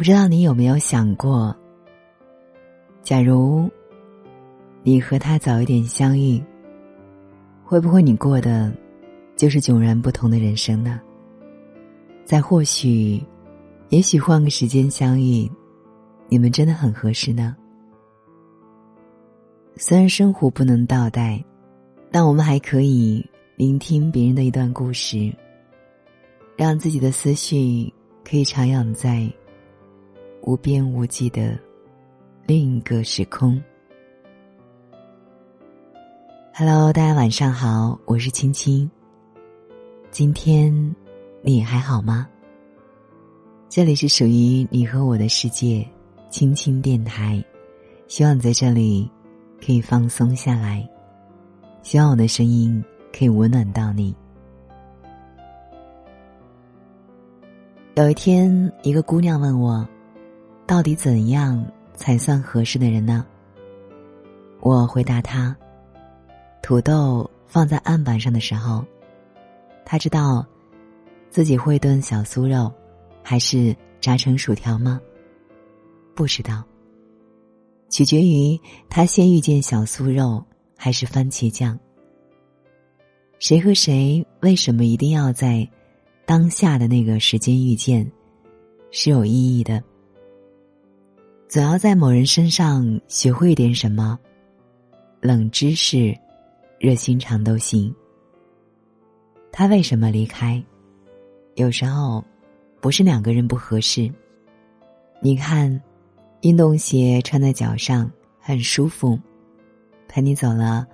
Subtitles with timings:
[0.00, 1.54] 不知道你有没有想过，
[3.02, 3.68] 假如
[4.82, 6.42] 你和他早一点相遇，
[7.62, 8.74] 会不会你过的
[9.36, 10.98] 就是迥然不同的人生呢？
[12.24, 13.22] 再或许，
[13.90, 15.46] 也许换个时间相遇，
[16.30, 17.54] 你们真的很合适呢。
[19.76, 21.44] 虽然生活不能倒带，
[22.10, 23.22] 但我们还可以
[23.54, 25.30] 聆听别人的一段故事，
[26.56, 27.92] 让自己的思绪
[28.24, 29.30] 可以徜徉在
[30.42, 31.58] 无边无际的
[32.46, 33.62] 另一个时空。
[36.54, 38.90] Hello，大家晚上好，我是青青。
[40.10, 40.96] 今天
[41.42, 42.28] 你还好吗？
[43.68, 45.86] 这里是属于你和我的世界，
[46.30, 47.44] 青青电台，
[48.08, 49.10] 希望在这里。
[49.62, 50.88] 可以放松下来，
[51.82, 52.82] 希望我的声音
[53.12, 54.16] 可以温暖到你。
[57.94, 59.86] 有一天，一个姑娘问我
[60.70, 63.26] ：“到底怎样才算合适的人呢？”
[64.62, 65.56] 我回答他
[66.62, 68.84] ：“土豆放在案板上的时候，
[69.84, 70.46] 他知道
[71.28, 72.72] 自己会炖小酥肉，
[73.20, 75.00] 还是炸成薯条吗？
[76.14, 76.62] 不知道。”
[77.90, 78.56] 取决于
[78.88, 80.40] 他先遇见小酥肉
[80.76, 81.76] 还是番茄酱。
[83.40, 85.68] 谁和谁为什么一定要在
[86.24, 88.08] 当下的那个时间遇见，
[88.92, 89.82] 是有意义的。
[91.50, 94.16] 总要在某人身上学会一点什么，
[95.20, 96.16] 冷知识、
[96.78, 97.92] 热心肠都行。
[99.50, 100.62] 他为什么离开？
[101.56, 102.24] 有时候
[102.80, 104.08] 不是两个人不合适。
[105.20, 105.68] 你看。
[106.42, 109.18] 运动鞋穿在脚上很舒服，
[110.08, 110.86] 陪你走了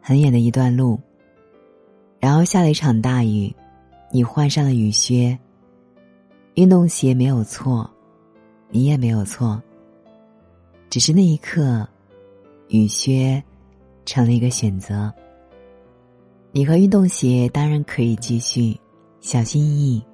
[0.00, 1.00] 很远的一段路。
[2.20, 3.52] 然后下了一场大雨，
[4.12, 5.36] 你换上了雨靴。
[6.54, 7.90] 运动鞋没有错，
[8.68, 9.60] 你也没有错。
[10.94, 11.84] 只是那一刻，
[12.68, 13.42] 雨靴
[14.04, 15.12] 成了一个选择。
[16.52, 18.78] 你和运动鞋当然可以继续
[19.20, 20.04] 小心翼翼，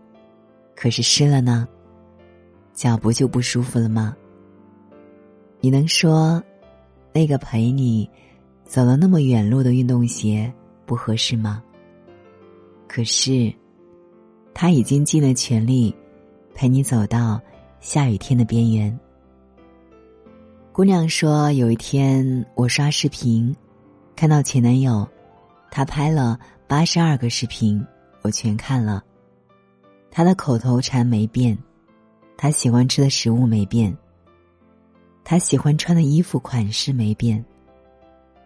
[0.74, 1.68] 可是湿了呢，
[2.72, 4.16] 脚不就不舒服了吗？
[5.60, 6.42] 你能说，
[7.12, 8.08] 那个陪你
[8.64, 10.50] 走了那么远路的运动鞋
[10.86, 11.62] 不合适吗？
[12.88, 13.52] 可是，
[14.54, 15.94] 他已经尽了全力
[16.54, 17.38] 陪你走到
[17.80, 18.98] 下雨天的边缘。
[20.72, 23.54] 姑娘说：“有一天我刷视频，
[24.14, 25.06] 看到前男友，
[25.69, 26.38] 他拍了
[26.69, 27.84] 八十二个视频，
[28.22, 29.03] 我全看了。
[30.12, 31.59] 他的口头禅没变，
[32.36, 33.94] 他喜欢吃的食物没变。”
[35.25, 37.44] 他喜欢穿的衣服款式没变，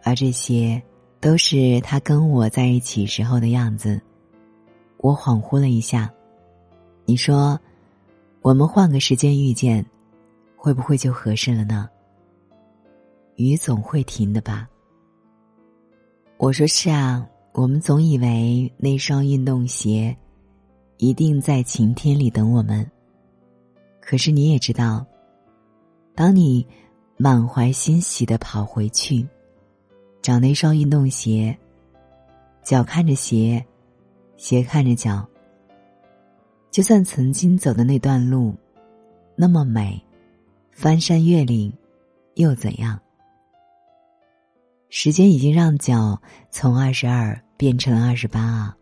[0.02, 0.82] 而这些
[1.20, 4.00] 都是他跟我在一起时候的样子。
[4.96, 6.10] 我恍惚了一下，
[7.04, 7.60] 你说，
[8.40, 9.84] 我们换个时间遇见，
[10.56, 11.88] 会不会就合适了呢？
[13.36, 14.68] 雨总会停的吧？
[16.36, 20.16] 我说是啊，我们总以为那双运动鞋
[20.98, 22.88] 一定在晴天里等我们，
[24.00, 25.04] 可是你也知道。
[26.14, 26.64] 当你
[27.16, 29.26] 满怀欣喜的跑回去，
[30.22, 31.56] 找那双运动鞋，
[32.62, 33.64] 脚看着鞋，
[34.36, 35.26] 鞋看着脚。
[36.70, 38.54] 就算曾经走的那段路
[39.34, 40.00] 那么美，
[40.70, 41.72] 翻山越岭
[42.34, 43.00] 又怎样？
[44.97, 46.16] 时间已经让脚
[46.53, 48.77] 从二十二变成了二十八啊！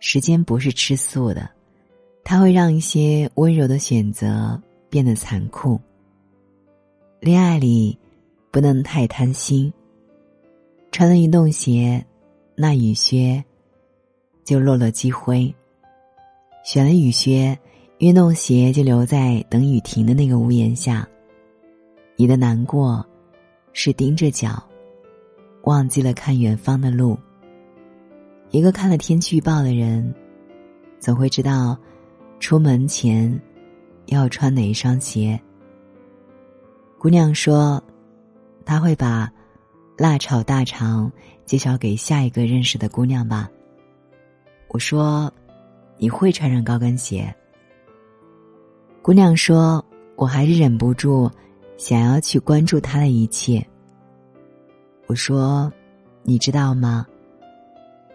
[0.00, 1.50] 时间不是吃素的，
[2.24, 4.58] 它会让一些温柔的选择
[4.88, 5.78] 变得残酷。
[7.20, 7.98] 恋爱里，
[8.50, 9.70] 不能太贪心。
[10.90, 12.02] 穿了运动鞋，
[12.54, 13.44] 那雨靴
[14.44, 15.54] 就落了积灰；
[16.64, 17.56] 选了雨靴，
[17.98, 21.06] 运动鞋就留在等雨停的那个屋檐下。
[22.16, 23.06] 你的难过，
[23.74, 24.66] 是盯着脚，
[25.64, 27.18] 忘记了看远方的路。
[28.50, 30.14] 一个看了天气预报的人，
[31.00, 31.76] 总会知道，
[32.38, 33.40] 出门前
[34.06, 35.40] 要穿哪一双鞋。
[36.98, 37.82] 姑娘说
[38.66, 39.30] ：“她会把
[39.96, 41.10] 辣炒大肠
[41.44, 43.48] 介绍给下一个认识的姑娘吧。”
[44.68, 45.32] 我说
[45.96, 47.34] ：“你会穿上高跟鞋？”
[49.00, 49.84] 姑娘说
[50.14, 51.30] ：“我还是忍不住
[51.76, 53.66] 想要去关注他的一切。”
[55.12, 55.70] 我说
[56.24, 57.06] ：“你知道吗？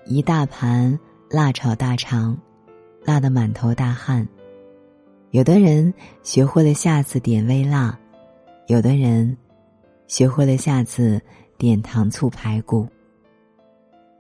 [0.08, 1.00] 一大盘
[1.30, 2.36] 辣炒大肠，
[3.06, 4.28] 辣得满头大汗。
[5.30, 7.96] 有的人学会了下次点微辣。”
[8.66, 9.38] 有的人
[10.08, 11.22] 学会了下次
[11.56, 12.88] 点糖醋排骨。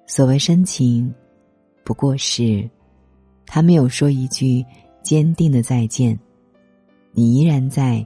[0.06, 1.12] 所谓深情，
[1.83, 2.69] 不过是
[3.47, 4.63] 他没有说一句
[5.01, 6.15] 坚定的再见，
[7.12, 8.06] 你依然在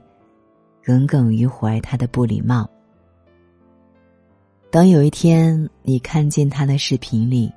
[0.82, 2.66] 耿耿于怀他的不礼貌。
[4.72, 7.52] 等有一天你看见他的视频里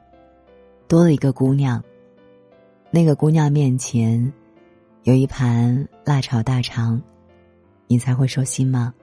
[0.86, 1.82] 多了一个姑娘，
[2.92, 4.34] 那个姑娘面前
[5.04, 7.02] 有一盘辣炒大肠，
[7.88, 8.94] 你才会收心吗？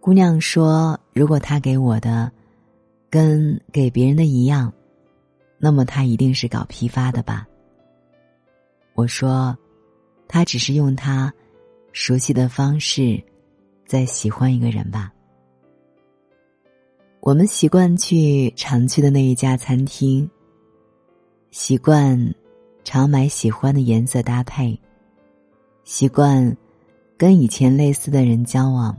[0.00, 2.32] 姑娘说：“如果他给我的
[3.10, 4.72] 跟给别人的一样，
[5.58, 7.46] 那么他一定是搞批发的吧？”
[8.96, 9.54] 我说
[10.26, 11.30] ：“他只是用他
[11.92, 13.22] 熟悉的方式
[13.84, 15.12] 在喜欢一个人吧。”
[17.20, 20.28] 我们习惯去常去的那一家餐厅，
[21.50, 22.34] 习惯
[22.82, 24.78] 常买喜欢的颜色搭配，
[25.84, 26.56] 习惯
[27.18, 28.96] 跟以前类似的人交往。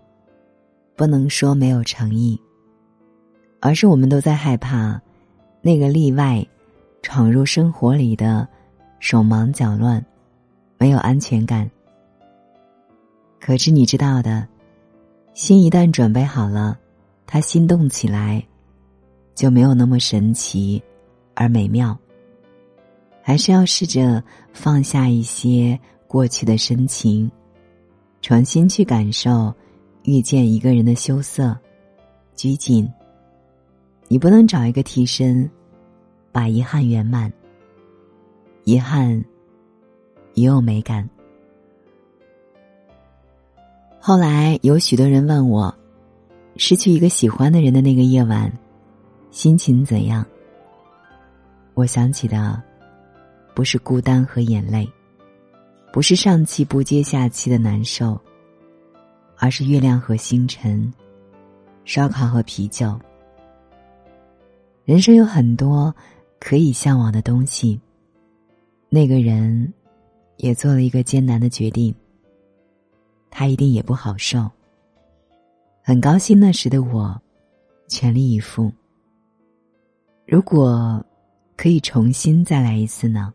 [0.96, 2.40] 不能说没有诚意，
[3.60, 5.02] 而是我们都在害怕
[5.60, 6.46] 那个例外
[7.02, 8.48] 闯入生活里的
[9.00, 10.06] 手忙脚乱，
[10.78, 11.68] 没有安全感。
[13.40, 14.48] 可是你知道的，
[15.34, 16.78] 心一旦准备好了，
[17.26, 18.46] 他心动起来
[19.36, 20.82] 就没有那么神奇
[21.34, 21.98] 而美妙。
[23.22, 27.32] 还是要试着放下一些过去的深情，
[28.22, 29.54] 重新去感受。
[30.04, 31.56] 遇见一个人的羞涩、
[32.36, 32.92] 拘谨，
[34.08, 35.48] 你不能找一个替身，
[36.32, 37.32] 把遗憾圆满。
[38.64, 39.24] 遗憾
[40.34, 41.08] 也有美感。
[44.00, 45.72] 后来有许多人问我，
[46.63, 48.54] 失去一个喜欢的人的那个夜晚，
[49.31, 50.24] 心情怎样？
[51.74, 52.62] 我想起的，
[53.56, 54.88] 不是孤单和眼泪，
[55.92, 58.16] 不是上气不接下气的难受。
[59.38, 60.94] 而是月亮和星辰，
[61.84, 62.96] 烧烤和啤酒。
[64.86, 65.92] 人生有很多
[66.40, 67.81] 可以向往的东西。
[68.88, 69.74] 那个人，
[70.38, 71.92] 也做了一个艰难的决定。
[73.31, 74.48] 他一定也不好受。
[75.81, 77.19] 很高兴那时的我，
[77.88, 78.72] 全力以赴。
[80.25, 81.04] 如果
[81.57, 83.33] 可以重新再来一次呢？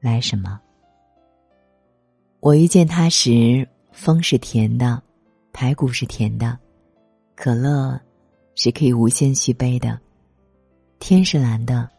[0.00, 0.60] 来什么？
[2.40, 3.66] 我遇见他时。
[3.92, 5.02] 风是甜的，
[5.52, 6.56] 排骨是甜的，
[7.34, 8.00] 可乐
[8.54, 10.00] 是可以无限续杯的，
[11.00, 11.90] 天是蓝的，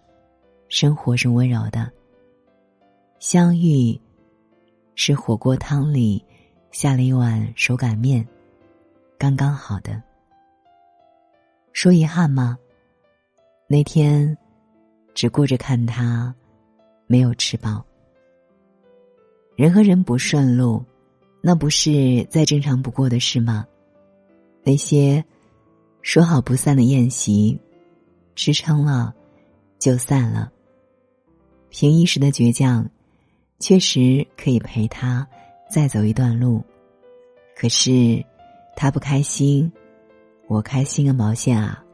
[0.69, 1.91] 生活是温柔的。
[3.19, 3.99] 相遇
[4.95, 6.23] 是火锅汤里
[6.71, 8.25] 下了一碗手擀面，
[9.21, 10.01] 刚刚好的。
[11.73, 12.57] 说遗憾吗？
[13.67, 14.35] 那天
[15.13, 16.33] 只顾着看他，
[17.05, 17.85] 没有吃饱。
[19.55, 20.83] 人和人不顺路。
[21.39, 23.63] 那不是再正常不过的事吗？
[24.63, 25.23] 那些
[26.01, 27.59] 说好不散的宴席，
[28.35, 29.13] 吃撑了
[29.77, 30.51] 就散了。
[31.69, 32.89] 凭一时的倔强，
[33.59, 35.27] 确实可以陪他
[35.69, 36.63] 再走一段路。
[37.55, 38.25] 可是
[38.81, 39.71] 他不开心，
[40.47, 41.85] 我开心个毛线啊！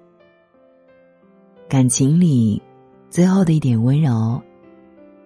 [1.67, 2.63] 感情里
[3.09, 4.41] 最后的一点温柔，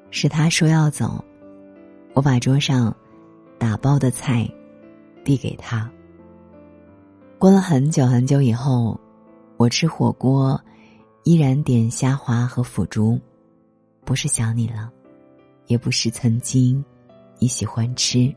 [0.10, 1.24] 是他说要走，
[2.14, 2.92] 我把桌上。
[3.60, 4.50] 打包的菜，
[5.24, 5.88] 递给他。
[7.38, 9.00] 过了很久很久以后，
[9.58, 10.60] 我吃火锅，
[11.26, 13.20] 依然点虾滑和腐竹，
[14.04, 14.92] 不是想你了，
[15.68, 16.84] 也不是曾经
[17.38, 18.34] 你喜欢吃，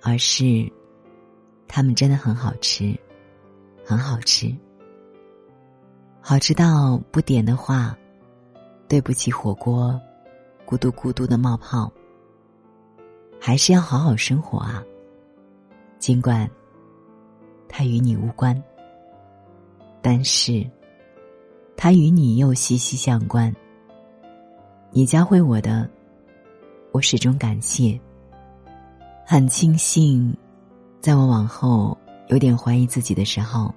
[0.00, 0.66] 而是
[1.68, 2.94] 他们真的很好吃，
[3.84, 4.54] 很好吃，
[6.20, 7.96] 好吃到不点的话，
[8.88, 10.00] 对不起火锅，
[10.66, 11.92] 咕嘟咕嘟的冒泡。
[13.38, 14.82] 还是要好好生活啊。
[15.98, 16.50] 尽管
[17.68, 18.60] 它与你无关，
[20.00, 20.64] 但是
[21.76, 23.54] 它与你又息息相关。
[24.90, 25.88] 你教会我的，
[26.92, 28.00] 我始终感谢。
[29.26, 30.34] 很庆幸，
[31.00, 31.96] 在我往后
[32.28, 33.72] 有点怀疑自己的时候，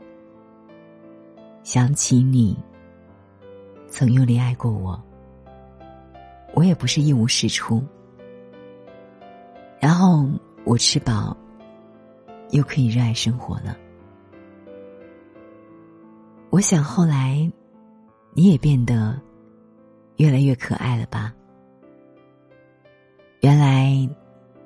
[1.63, 2.57] 想起你
[3.87, 5.01] 曾用力爱过我。
[6.55, 7.83] 我也不是一无是处。
[9.79, 10.27] 然后
[10.65, 11.37] 我吃饱，
[12.49, 13.77] 又可以热爱生活了。
[16.49, 17.49] 我想后来，
[18.33, 19.21] 你也变得
[20.17, 21.33] 越来越可爱了吧？
[23.41, 24.09] 原来，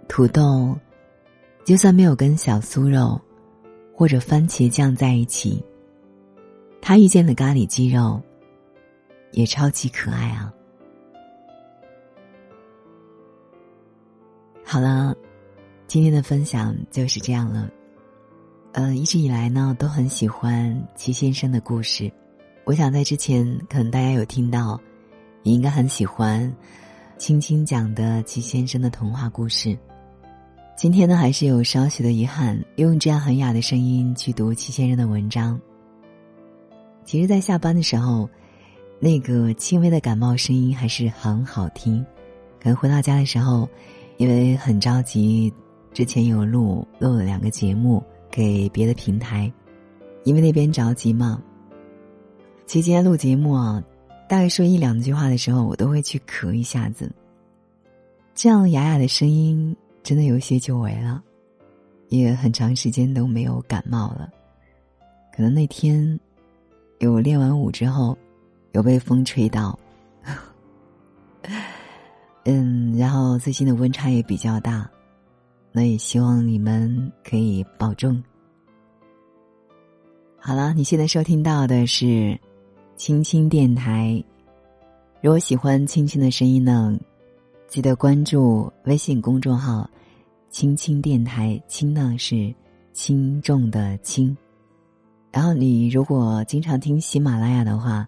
[0.08, 0.76] 土豆
[1.64, 3.20] 就算没有跟小酥肉
[3.96, 5.64] 或者番茄酱在一起，
[6.82, 8.22] 他遇见的咖喱鸡肉
[9.32, 10.54] 也超级可爱啊！
[14.66, 15.16] 好了，
[15.88, 17.70] 今天的分享就是这样了。
[18.74, 22.12] 呃，一直以来呢，都很喜欢齐先生的故事。
[22.66, 24.78] 我想在之前可能大家有听到，
[25.44, 26.52] 也应该很喜欢
[27.18, 29.78] 青青讲的齐先生的童话故事。
[30.76, 35.60] 今天呢，还是有少许的遗憾，用这样很哑的声音去读齐先生的文章。
[37.06, 38.28] 其实，在下班的时候，
[39.00, 42.04] 那个轻微的感冒声音还是很好听。
[42.60, 43.70] 可能回到家的时候，
[44.18, 45.54] 因为很着急，
[45.94, 49.52] 之前有录录了两个节目给别的平台，
[50.24, 51.42] 因为那边着急嘛。
[52.66, 53.82] 期间录节目啊，
[54.28, 57.12] 大概说一两句话的时候，我都会去咳一下子。
[58.34, 61.24] 这样哑哑的声音真的有些久违了，
[62.10, 64.30] 也很长时间都没有感冒了。
[65.34, 66.20] 可能那天
[67.00, 68.18] 有练完舞之后，
[68.74, 69.80] 有被风吹到。
[72.46, 74.90] 嗯，然后最近的温差也比较大，
[75.72, 78.22] 那也希望你们可以保重。
[80.38, 82.38] 好了，你现在收听到的是
[82.98, 84.22] 青青电台。
[85.22, 87.00] 如果喜欢青青的声音呢，
[87.74, 89.90] 记得关注微信公众号
[90.52, 92.54] “青青电台”，轻呢是
[92.92, 94.38] 轻重的轻。
[95.32, 98.08] 然后你如果经常听喜马拉雅的话，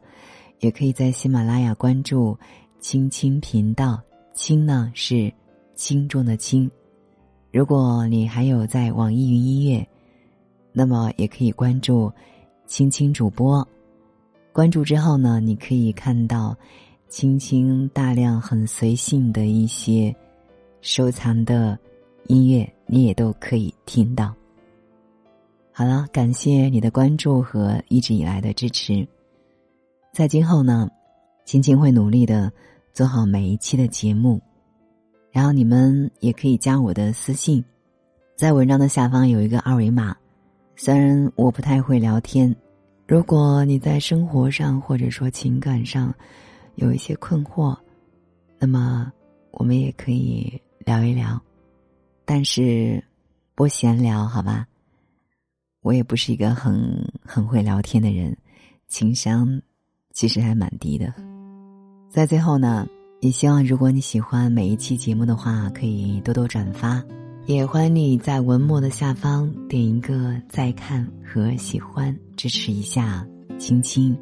[0.60, 2.38] 也可以在喜马拉雅关注
[2.80, 4.00] 青青频道。
[4.36, 5.34] 轻呢是
[5.74, 6.70] 轻重的轻，
[7.52, 9.88] 如果你还有在网易云音乐，
[10.74, 12.14] 那么也可以关注
[12.68, 13.68] 青青主播。
[14.54, 16.56] 关注之后呢，你可以看到
[17.18, 20.14] 青青大量很随性的一些
[20.82, 21.80] 收藏的
[22.28, 24.36] 音乐，你也都可以听到。
[25.72, 29.08] 好了，感谢你的关注和一直以来的支持。
[30.12, 30.90] 在今后呢，
[31.46, 32.52] 青青会努力的。
[32.92, 34.42] 做好每一期的节目，
[35.32, 37.64] 然后你们也可以加我的私信，
[38.36, 40.14] 在文章的下方有一个二维码。
[40.76, 42.54] 虽然我不太会聊天，
[43.08, 46.14] 如果你在生活上或者说情感上
[46.76, 47.76] 有一些困惑，
[48.60, 49.12] 那么
[49.52, 51.42] 我们也可以聊一聊，
[52.26, 53.04] 但是
[53.56, 54.68] 不闲聊，好吧？
[55.82, 58.36] 我也不是一个很很会聊天的人，
[58.88, 59.62] 情商
[60.14, 61.14] 其实还蛮低的。
[62.10, 62.88] 在最后呢，
[63.22, 67.04] 也希望如果你喜欢每一期节目的话，可以多多转发，
[67.46, 73.26] 也欢迎你在文末的下方点一个再看和喜欢，支持一下
[73.60, 74.18] 青青。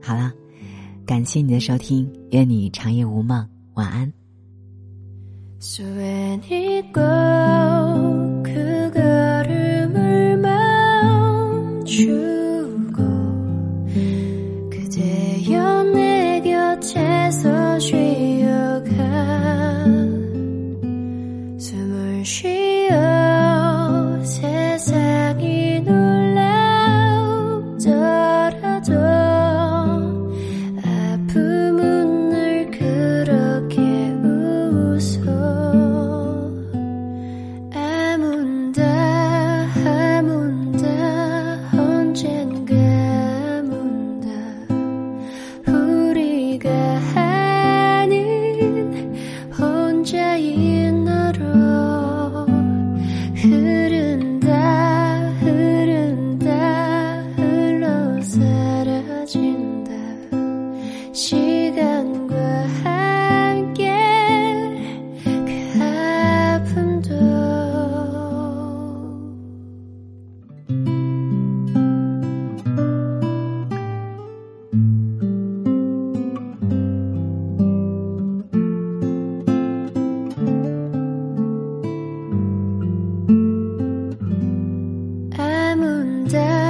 [0.00, 0.32] 好了，
[1.08, 4.12] 感谢你的收听，愿你长夜无梦，晚安。
[61.18, 62.36] 시간과
[62.84, 63.90] 함께
[65.24, 67.08] 그 아픔도
[85.36, 86.67] 아문다